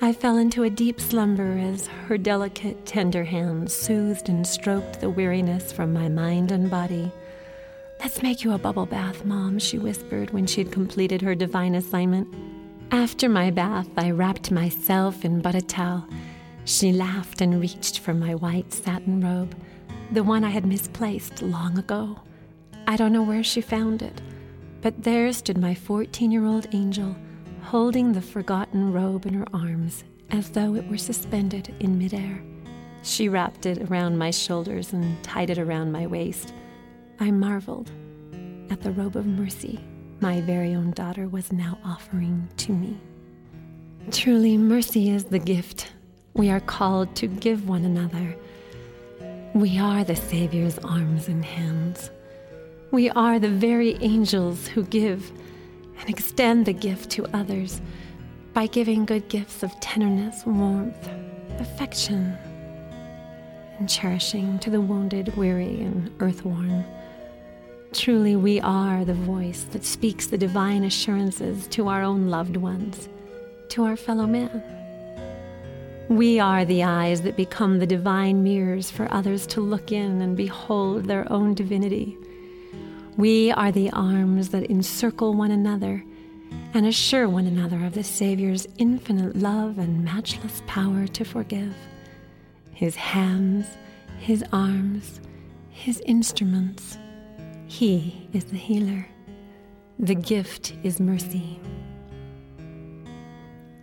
[0.00, 5.10] I fell into a deep slumber as her delicate, tender hands soothed and stroked the
[5.10, 7.10] weariness from my mind and body.
[7.98, 11.74] Let's make you a bubble bath, Mom, she whispered when she had completed her divine
[11.74, 12.28] assignment.
[12.92, 16.06] After my bath, I wrapped myself in but a towel.
[16.64, 19.56] She laughed and reached for my white satin robe,
[20.12, 22.20] the one I had misplaced long ago.
[22.86, 24.22] I don't know where she found it,
[24.82, 27.16] but there stood my 14 year old angel,
[27.62, 32.40] holding the forgotten robe in her arms as though it were suspended in midair.
[33.02, 36.54] She wrapped it around my shoulders and tied it around my waist.
[37.18, 37.90] I marveled
[38.70, 39.84] at the robe of mercy
[40.20, 42.98] my very own daughter was now offering to me.
[44.10, 45.92] Truly, mercy is the gift
[46.34, 48.36] we are called to give one another.
[49.54, 52.10] We are the Savior's arms and hands.
[52.90, 55.32] We are the very angels who give
[55.98, 57.80] and extend the gift to others
[58.52, 61.08] by giving good gifts of tenderness, warmth,
[61.58, 62.36] affection,
[63.78, 66.84] and cherishing to the wounded, weary, and earthworn.
[67.98, 73.08] Truly, we are the voice that speaks the divine assurances to our own loved ones,
[73.70, 74.62] to our fellow man.
[76.08, 80.36] We are the eyes that become the divine mirrors for others to look in and
[80.36, 82.18] behold their own divinity.
[83.16, 86.04] We are the arms that encircle one another
[86.74, 91.74] and assure one another of the Savior's infinite love and matchless power to forgive.
[92.72, 93.66] His hands,
[94.18, 95.20] his arms,
[95.70, 96.98] his instruments
[97.66, 99.08] he is the healer.
[99.98, 101.58] The gift is mercy.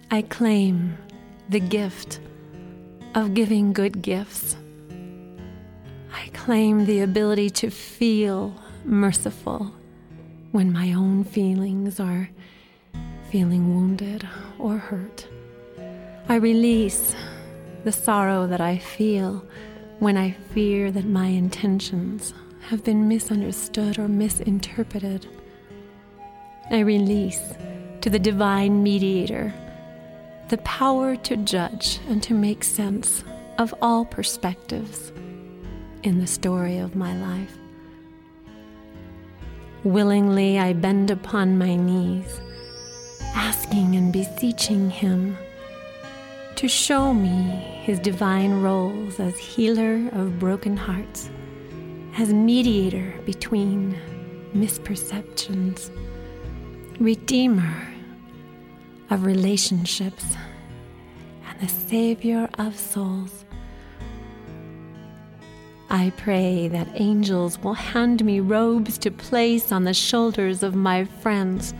[0.09, 0.97] I claim
[1.49, 2.19] the gift
[3.15, 4.55] of giving good gifts.
[6.13, 8.55] I claim the ability to feel
[8.86, 9.73] merciful
[10.51, 12.29] when my own feelings are
[13.31, 14.27] feeling wounded
[14.59, 15.27] or hurt.
[16.29, 17.15] I release
[17.84, 19.45] the sorrow that I feel
[19.99, 22.34] when I fear that my intentions
[22.70, 25.28] have been misunderstood or misinterpreted.
[26.72, 27.53] I release
[28.01, 29.53] to the divine mediator
[30.49, 33.24] the power to judge and to make sense
[33.57, 35.11] of all perspectives
[36.03, 37.57] in the story of my life.
[39.84, 42.39] Willingly, I bend upon my knees,
[43.36, 45.38] asking and beseeching him
[46.55, 47.32] to show me
[47.84, 51.30] his divine roles as healer of broken hearts,
[52.18, 53.97] as mediator between
[54.53, 55.89] misperceptions,
[56.99, 57.88] redeemer
[59.09, 60.36] of relationships,
[61.47, 63.45] and the savior of souls.
[65.89, 71.05] I pray that angels will hand me robes to place on the shoulders of my
[71.05, 71.74] friends,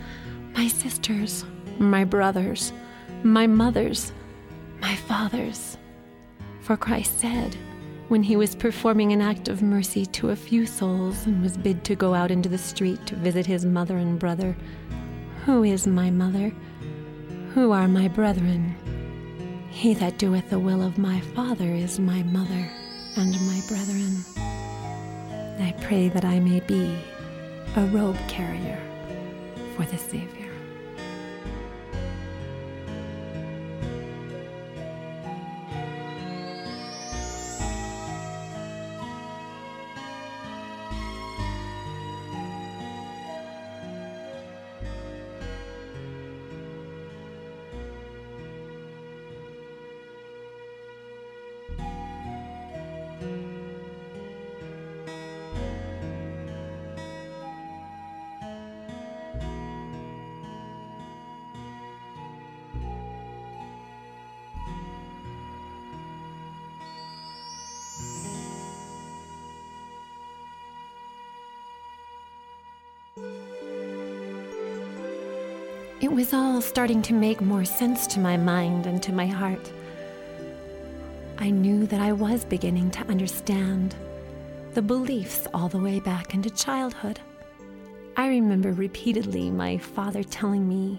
[0.54, 1.44] my sisters,
[1.78, 2.72] my brothers,
[3.22, 4.12] my mothers,
[4.80, 5.78] my fathers.
[6.60, 7.56] For Christ said,
[8.08, 11.84] when he was performing an act of mercy to a few souls and was bid
[11.84, 14.56] to go out into the street to visit his mother and brother,
[15.44, 16.52] Who is my mother?
[17.54, 18.74] Who are my brethren?
[19.70, 22.70] He that doeth the will of my Father is my mother
[23.16, 24.24] and my brethren.
[25.58, 26.96] I pray that I may be
[27.76, 28.80] a robe carrier
[29.76, 30.43] for the Savior.
[76.24, 79.70] Was all starting to make more sense to my mind and to my heart.
[81.36, 83.94] I knew that I was beginning to understand
[84.72, 87.20] the beliefs all the way back into childhood.
[88.16, 90.98] I remember repeatedly my father telling me,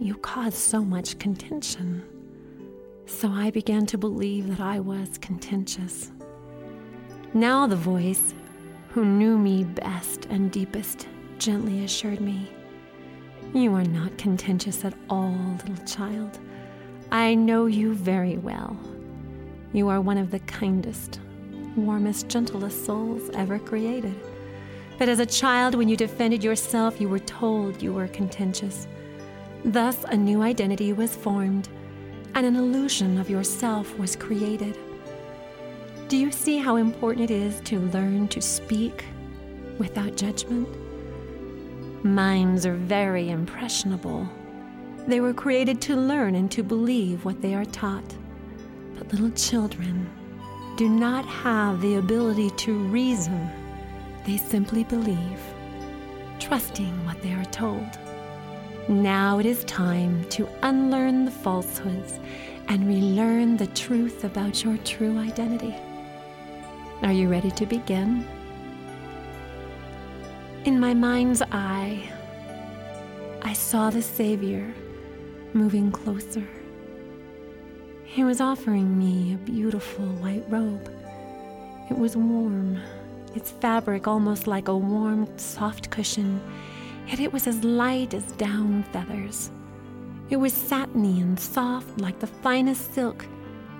[0.00, 2.02] You cause so much contention.
[3.06, 6.10] So I began to believe that I was contentious.
[7.34, 8.34] Now the voice,
[8.88, 11.06] who knew me best and deepest,
[11.38, 12.50] gently assured me,
[13.54, 15.36] you are not contentious at all,
[15.66, 16.38] little child.
[17.10, 18.78] I know you very well.
[19.74, 21.20] You are one of the kindest,
[21.76, 24.14] warmest, gentlest souls ever created.
[24.98, 28.86] But as a child, when you defended yourself, you were told you were contentious.
[29.64, 31.68] Thus, a new identity was formed,
[32.34, 34.78] and an illusion of yourself was created.
[36.08, 39.04] Do you see how important it is to learn to speak
[39.78, 40.68] without judgment?
[42.04, 44.28] Minds are very impressionable.
[45.06, 48.16] They were created to learn and to believe what they are taught.
[48.98, 50.10] But little children
[50.76, 53.48] do not have the ability to reason.
[54.26, 55.40] They simply believe,
[56.40, 57.86] trusting what they are told.
[58.88, 62.18] Now it is time to unlearn the falsehoods
[62.66, 65.74] and relearn the truth about your true identity.
[67.02, 68.26] Are you ready to begin?
[70.64, 72.08] In my mind's eye,
[73.42, 74.72] I saw the Savior
[75.54, 76.46] moving closer.
[78.04, 80.88] He was offering me a beautiful white robe.
[81.90, 82.78] It was warm,
[83.34, 86.40] its fabric almost like a warm, soft cushion,
[87.08, 89.50] yet it was as light as down feathers.
[90.30, 93.26] It was satiny and soft like the finest silk,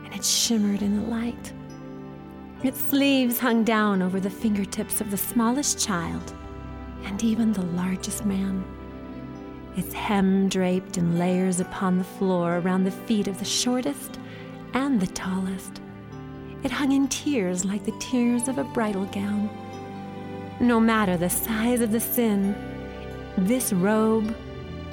[0.04, 1.52] and it shimmered in the light.
[2.64, 6.34] Its sleeves hung down over the fingertips of the smallest child
[7.04, 8.64] and even the largest man.
[9.76, 14.18] Its hem draped in layers upon the floor around the feet of the shortest
[14.74, 15.80] and the tallest.
[16.62, 19.48] It hung in tiers like the tiers of a bridal gown.
[20.60, 22.54] No matter the size of the sin,
[23.36, 24.36] this robe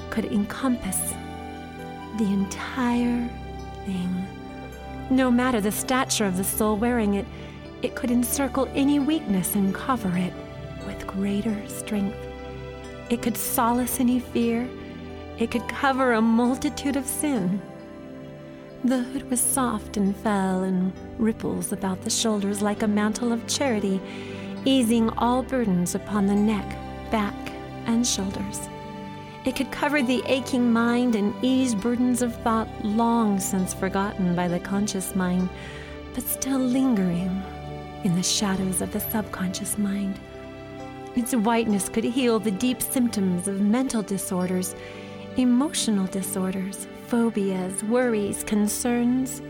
[0.10, 1.14] could encompass
[2.18, 3.30] the entire
[3.86, 4.28] thing.
[5.10, 7.26] No matter the stature of the soul wearing it,
[7.82, 10.34] it could encircle any weakness and cover it
[10.86, 12.18] with greater strength.
[13.10, 14.70] It could solace any fear,
[15.38, 17.62] it could cover a multitude of sin.
[18.84, 23.48] The hood was soft and fell in ripples about the shoulders like a mantle of
[23.48, 24.00] charity,
[24.66, 26.66] easing all burdens upon the neck,
[27.12, 27.36] back,
[27.86, 28.70] and shoulders.
[29.46, 34.48] It could cover the aching mind and ease burdens of thought long since forgotten by
[34.48, 35.50] the conscious mind,
[36.14, 37.42] but still lingering
[38.04, 40.20] in the shadows of the subconscious mind.
[41.16, 44.76] Its whiteness could heal the deep symptoms of mental disorders,
[45.38, 49.42] emotional disorders, phobias, worries, concerns,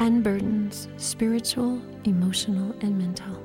[0.00, 3.42] and burdens spiritual, emotional, and mental.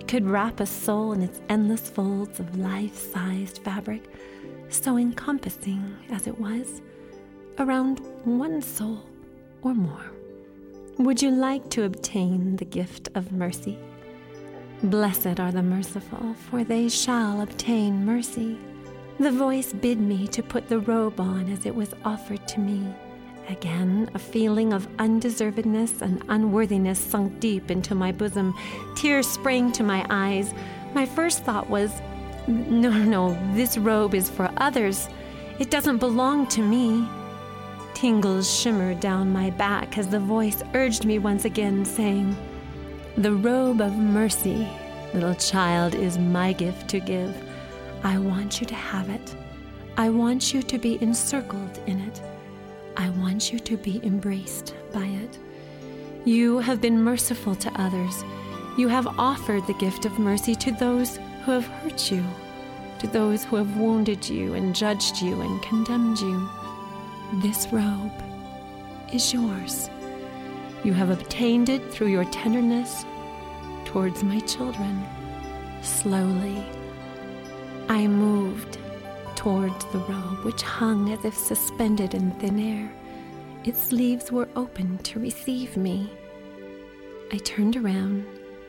[0.00, 4.02] It could wrap a soul in its endless folds of life sized fabric,
[4.68, 6.82] so encompassing as it was,
[7.58, 9.02] around one soul
[9.62, 10.10] or more.
[10.98, 13.78] Would you like to obtain the gift of mercy?
[14.84, 18.56] Blessed are the merciful, for they shall obtain mercy.
[19.18, 22.86] The voice bid me to put the robe on as it was offered to me.
[23.48, 28.54] Again, a feeling of undeservedness and unworthiness sunk deep into my bosom.
[28.94, 30.54] Tears sprang to my eyes.
[30.94, 31.90] My first thought was,
[32.46, 35.08] No, no, this robe is for others.
[35.58, 37.04] It doesn't belong to me.
[37.94, 42.36] Tingles shimmered down my back as the voice urged me once again, saying,
[43.18, 44.68] The robe of mercy,
[45.12, 47.36] little child, is my gift to give.
[48.04, 49.34] I want you to have it.
[49.96, 52.22] I want you to be encircled in it.
[52.96, 55.36] I want you to be embraced by it.
[56.24, 58.22] You have been merciful to others.
[58.76, 62.22] You have offered the gift of mercy to those who have hurt you,
[63.00, 66.48] to those who have wounded you and judged you and condemned you.
[67.42, 68.12] This robe
[69.12, 69.90] is yours.
[70.84, 73.04] You have obtained it through your tenderness
[73.84, 75.04] towards my children.
[75.82, 76.64] Slowly,
[77.88, 78.78] I moved
[79.34, 82.92] towards the robe, which hung as if suspended in thin air.
[83.64, 86.10] Its leaves were open to receive me.
[87.32, 88.24] I turned around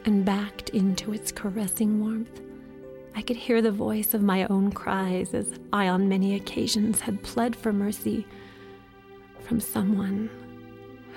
[0.06, 2.42] and backed into its caressing warmth.
[3.16, 7.22] I could hear the voice of my own cries as I, on many occasions, had
[7.22, 8.26] pled for mercy
[9.42, 10.30] from someone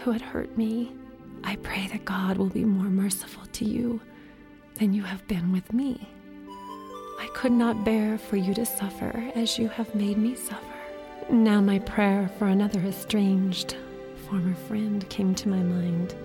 [0.02, 0.92] who had hurt me.
[1.44, 4.00] I pray that God will be more merciful to you
[4.76, 6.08] than you have been with me.
[7.20, 10.66] I could not bear for you to suffer as you have made me suffer.
[11.30, 13.76] Now, my prayer for another estranged
[14.28, 16.16] former friend came to my mind.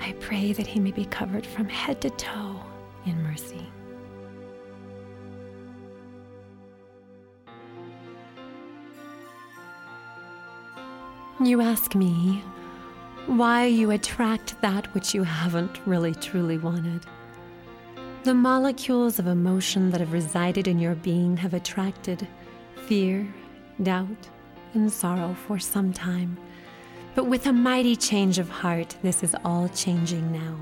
[0.00, 2.60] I pray that he may be covered from head to toe
[3.06, 3.66] in mercy.
[11.40, 12.42] You ask me
[13.26, 17.04] why you attract that which you haven't really truly wanted.
[18.22, 22.26] The molecules of emotion that have resided in your being have attracted
[22.86, 23.26] fear,
[23.82, 24.28] doubt,
[24.74, 26.36] and sorrow for some time.
[27.14, 30.56] But with a mighty change of heart, this is all changing now.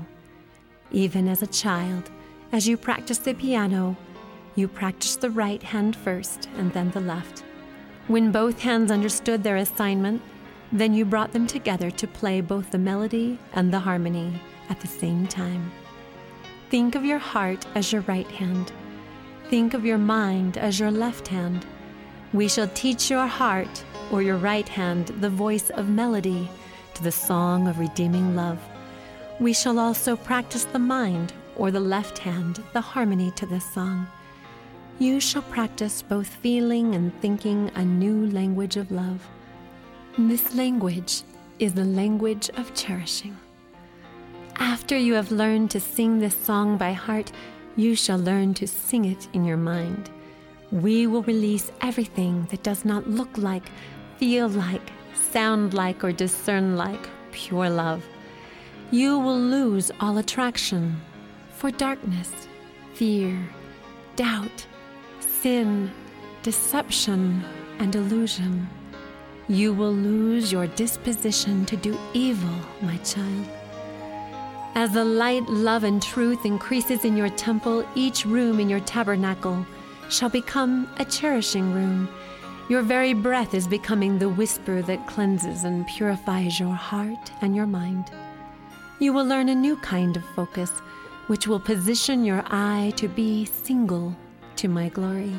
[0.91, 2.09] Even as a child,
[2.51, 3.97] as you practice the piano,
[4.55, 7.43] you practice the right hand first and then the left.
[8.07, 10.21] When both hands understood their assignment,
[10.73, 14.33] then you brought them together to play both the melody and the harmony
[14.69, 15.71] at the same time.
[16.71, 18.71] Think of your heart as your right hand.
[19.49, 21.63] Think of your mind as your left hand.
[22.33, 26.49] We shall teach your heart or your right hand the voice of melody
[26.95, 28.59] to the song of redeeming love.
[29.39, 34.07] We shall also practice the mind or the left hand the harmony to this song.
[34.97, 39.27] You shall practice both feeling and thinking a new language of love.
[40.17, 41.23] This language
[41.57, 43.35] is the language of cherishing.
[44.57, 47.31] After you have learned to sing this song by heart,
[47.75, 50.11] you shall learn to sing it in your mind.
[50.71, 53.63] We will release everything that does not look like,
[54.17, 54.91] feel like,
[55.31, 58.05] sound like, or discern like pure love.
[58.91, 61.01] You will lose all attraction
[61.55, 62.31] for darkness,
[62.93, 63.35] fear,
[64.15, 64.67] doubt,
[65.19, 65.91] sin,
[66.43, 67.43] deception,
[67.79, 68.69] and illusion.
[69.49, 73.47] You will lose your disposition to do evil, my child.
[74.73, 79.65] As the light, love, and truth increases in your temple, each room in your tabernacle
[80.09, 82.07] shall become a cherishing room.
[82.69, 87.67] Your very breath is becoming the whisper that cleanses and purifies your heart and your
[87.67, 88.05] mind.
[88.99, 90.71] You will learn a new kind of focus,
[91.27, 94.15] which will position your eye to be single
[94.55, 95.33] to my glory.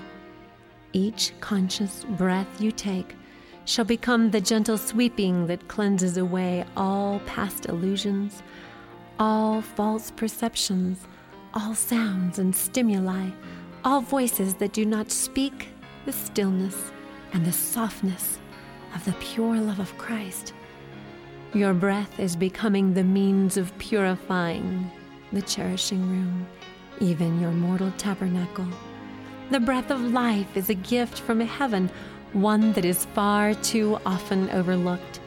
[0.92, 3.16] Each conscious breath you take
[3.64, 8.42] shall become the gentle sweeping that cleanses away all past illusions
[9.18, 11.06] all false perceptions,
[11.54, 13.30] all sounds and stimuli,
[13.84, 15.68] all voices that do not speak
[16.04, 16.92] the stillness
[17.32, 18.38] and the softness
[18.94, 20.52] of the pure love of Christ.
[21.52, 24.90] Your breath is becoming the means of purifying
[25.32, 26.46] the cherishing room,
[27.00, 28.68] even your mortal tabernacle.
[29.50, 31.90] The breath of life is a gift from heaven,
[32.35, 35.20] one that is far too often overlooked.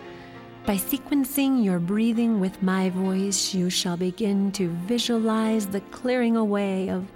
[0.65, 6.89] By sequencing your breathing with my voice, you shall begin to visualize the clearing away
[6.89, 7.07] of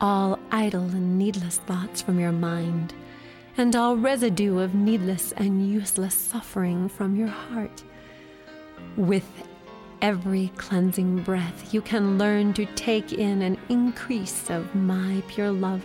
[0.00, 2.92] all idle and needless thoughts from your mind,
[3.56, 7.84] and all residue of needless and useless suffering from your heart.
[8.96, 9.28] With
[10.02, 15.84] every cleansing breath, you can learn to take in an increase of my pure love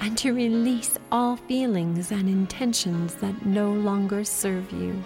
[0.00, 5.02] and to release all feelings and intentions that no longer serve you.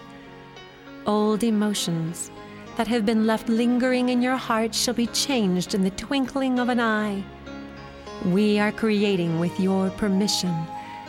[1.06, 2.30] Old emotions
[2.76, 6.68] that have been left lingering in your heart shall be changed in the twinkling of
[6.68, 7.22] an eye.
[8.26, 10.54] We are creating, with your permission,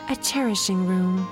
[0.10, 1.28] a cherishing room,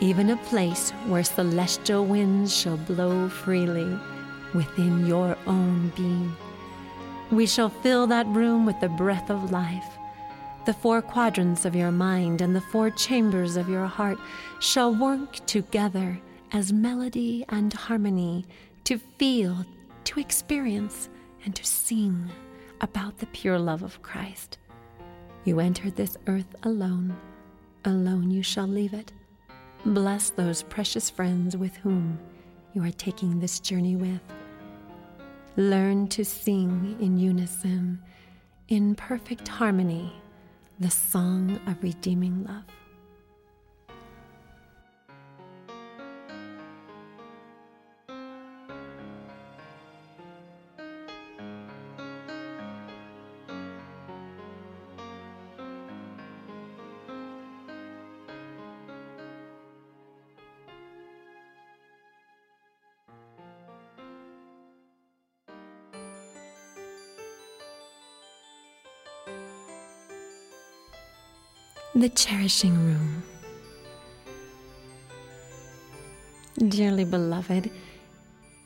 [0.00, 3.98] even a place where celestial winds shall blow freely
[4.54, 6.34] within your own being.
[7.30, 9.98] We shall fill that room with the breath of life.
[10.66, 14.18] The four quadrants of your mind and the four chambers of your heart
[14.60, 16.18] shall work together
[16.52, 18.46] as melody and harmony
[18.84, 19.66] to feel,
[20.04, 21.08] to experience,
[21.44, 22.30] and to sing
[22.80, 24.58] about the pure love of Christ.
[25.44, 27.16] You entered this earth alone,
[27.84, 29.12] alone you shall leave it.
[29.84, 32.18] Bless those precious friends with whom
[32.72, 34.20] you are taking this journey with.
[35.56, 38.02] Learn to sing in unison,
[38.68, 40.12] in perfect harmony,
[40.80, 42.64] the song of redeeming love.
[71.96, 73.22] The Cherishing Room.
[76.58, 77.70] Dearly beloved,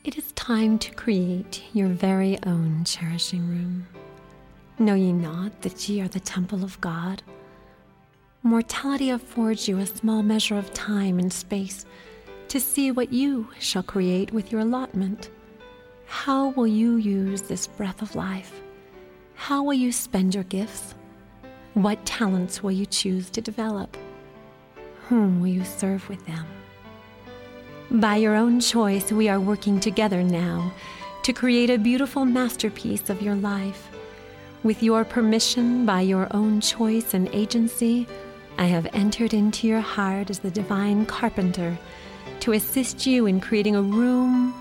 [0.03, 3.87] it is time to create your very own cherishing room.
[4.79, 7.21] Know ye not that ye are the temple of God?
[8.41, 11.85] Mortality affords you a small measure of time and space
[12.47, 15.29] to see what you shall create with your allotment.
[16.07, 18.59] How will you use this breath of life?
[19.35, 20.95] How will you spend your gifts?
[21.75, 23.95] What talents will you choose to develop?
[25.07, 26.45] Whom will you serve with them?
[27.91, 30.73] By your own choice, we are working together now
[31.23, 33.89] to create a beautiful masterpiece of your life.
[34.63, 38.07] With your permission, by your own choice and agency,
[38.57, 41.77] I have entered into your heart as the divine carpenter
[42.41, 44.53] to assist you in creating a room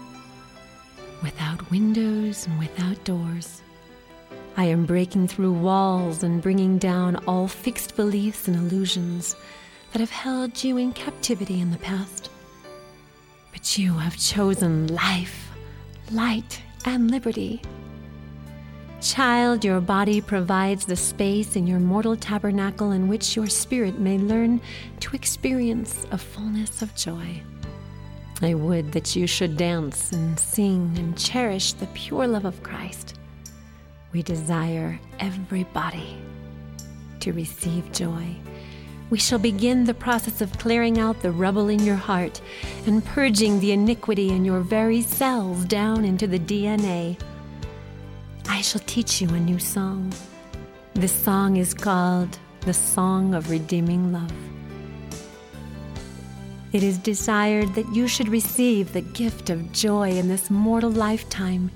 [1.22, 3.62] without windows and without doors.
[4.58, 9.36] I am breaking through walls and bringing down all fixed beliefs and illusions
[9.92, 12.28] that have held you in captivity in the past.
[13.52, 15.52] But you have chosen life,
[16.10, 17.62] light, and liberty.
[19.00, 24.18] Child, your body provides the space in your mortal tabernacle in which your spirit may
[24.18, 24.60] learn
[24.98, 27.42] to experience a fullness of joy.
[28.42, 33.17] I would that you should dance and sing and cherish the pure love of Christ
[34.12, 36.16] we desire everybody
[37.20, 38.34] to receive joy.
[39.10, 42.40] We shall begin the process of clearing out the rubble in your heart
[42.86, 47.18] and purging the iniquity in your very cells down into the DNA.
[48.48, 50.12] I shall teach you a new song.
[50.94, 54.32] This song is called the Song of Redeeming Love.
[56.72, 61.70] It is desired that you should receive the gift of joy in this mortal lifetime,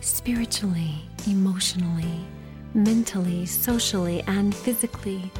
[0.00, 2.26] spiritually emotionally,
[2.74, 5.30] mentally, socially, and physically.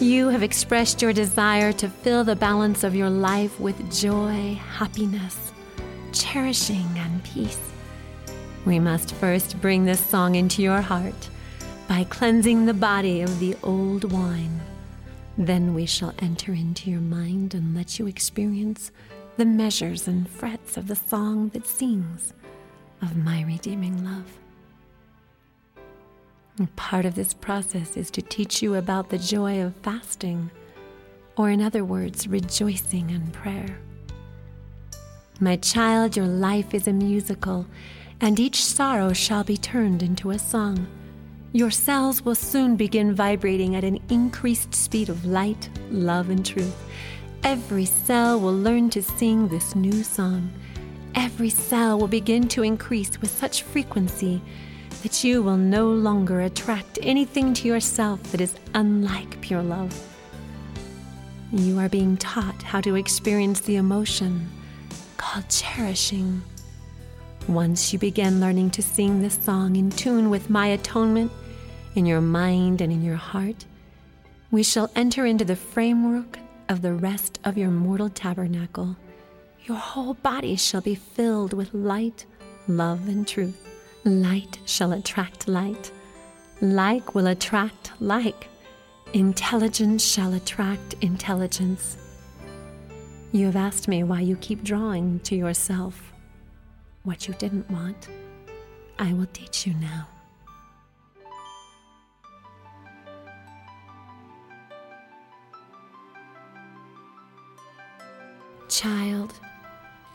[0.00, 5.52] You have expressed your desire to fill the balance of your life with joy, happiness,
[6.12, 7.60] cherishing, and peace.
[8.64, 11.28] We must first bring this song into your heart
[11.88, 14.60] by cleansing the body of the old wine.
[15.36, 18.90] Then we shall enter into your mind and let you experience
[19.36, 22.32] the measures and frets of the song that sings
[23.00, 24.38] of my redeeming love.
[26.76, 30.50] Part of this process is to teach you about the joy of fasting,
[31.36, 33.78] or in other words, rejoicing in prayer.
[35.38, 37.66] My child, your life is a musical,
[38.20, 40.88] and each sorrow shall be turned into a song.
[41.52, 46.76] Your cells will soon begin vibrating at an increased speed of light, love, and truth.
[47.44, 50.52] Every cell will learn to sing this new song.
[51.14, 54.42] Every cell will begin to increase with such frequency
[55.02, 59.94] that you will no longer attract anything to yourself that is unlike pure love.
[61.52, 64.48] You are being taught how to experience the emotion
[65.16, 66.42] called cherishing.
[67.46, 71.32] Once you begin learning to sing this song in tune with my atonement
[71.94, 73.64] in your mind and in your heart,
[74.50, 76.38] we shall enter into the framework
[76.68, 78.96] of the rest of your mortal tabernacle.
[79.64, 82.26] Your whole body shall be filled with light,
[82.66, 83.67] love, and truth.
[84.04, 85.90] Light shall attract light.
[86.60, 88.48] Like will attract like.
[89.12, 91.96] Intelligence shall attract intelligence.
[93.32, 96.12] You have asked me why you keep drawing to yourself
[97.02, 98.08] what you didn't want.
[98.98, 100.08] I will teach you now.
[108.68, 109.32] Child,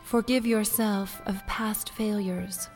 [0.04, 2.68] forgive yourself of past failures.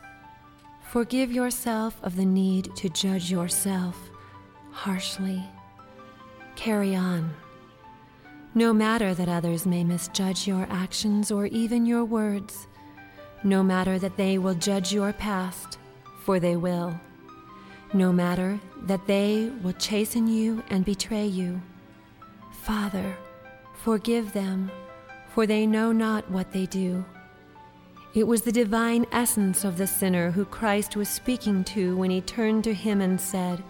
[0.89, 4.09] Forgive yourself of the need to judge yourself
[4.71, 5.43] harshly.
[6.55, 7.31] Carry on.
[8.55, 12.65] No matter that others may misjudge your actions or even your words,
[13.43, 15.77] no matter that they will judge your past,
[16.23, 16.99] for they will,
[17.93, 21.61] no matter that they will chasten you and betray you.
[22.63, 23.15] Father,
[23.75, 24.71] forgive them,
[25.35, 27.05] for they know not what they do.
[28.15, 32.21] It was the divine essence of the sinner who Christ was speaking to when he
[32.21, 33.63] turned to him and said,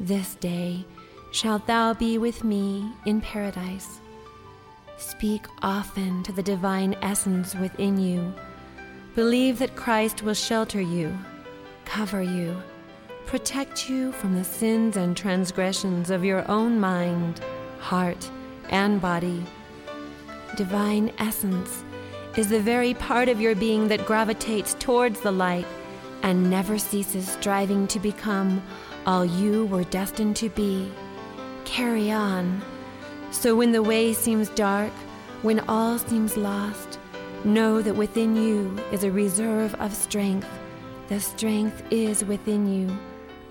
[0.00, 0.84] This day
[1.30, 4.00] shalt thou be with me in paradise.
[4.96, 8.34] Speak often to the divine essence within you.
[9.14, 11.16] Believe that Christ will shelter you,
[11.84, 12.60] cover you,
[13.24, 17.40] protect you from the sins and transgressions of your own mind,
[17.78, 18.28] heart,
[18.68, 19.44] and body.
[20.56, 21.84] Divine essence
[22.36, 25.66] is the very part of your being that gravitates towards the light
[26.22, 28.62] and never ceases striving to become
[29.06, 30.90] all you were destined to be.
[31.64, 32.62] Carry on
[33.30, 34.92] so when the way seems dark,
[35.42, 36.98] when all seems lost,
[37.44, 40.48] know that within you is a reserve of strength.
[41.08, 42.98] The strength is within you,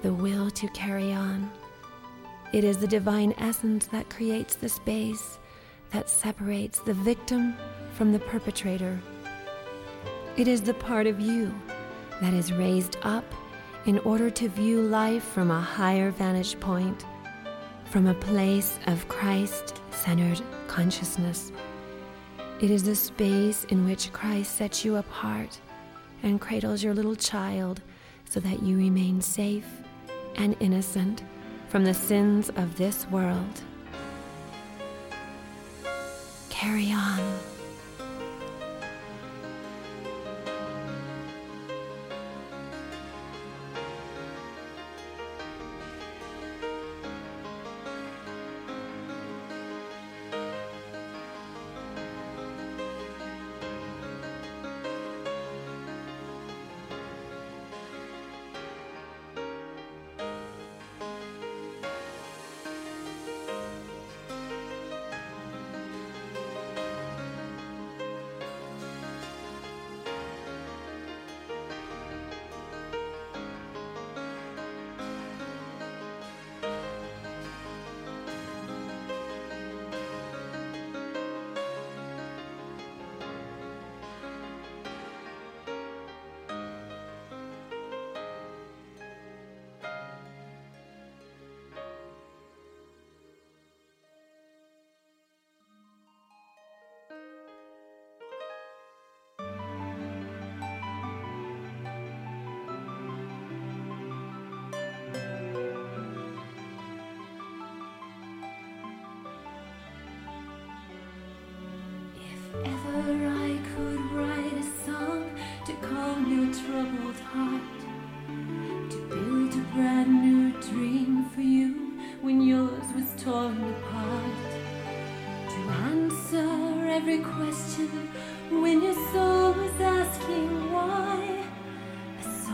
[0.01, 1.49] the will to carry on.
[2.51, 5.39] It is the divine essence that creates the space
[5.91, 7.55] that separates the victim
[7.99, 8.97] from the perpetrator.
[10.37, 11.53] It is the part of you
[12.21, 13.25] that is raised up
[13.85, 17.05] in order to view life from a higher vantage point
[17.91, 21.51] from a place of Christ centered consciousness.
[22.61, 25.59] It is the space in which Christ sets you apart
[26.23, 27.81] and cradles your little child
[28.29, 29.67] so that you remain safe
[30.37, 31.21] and innocent
[31.67, 33.61] from the sins of this world.
[36.49, 37.58] Carry on.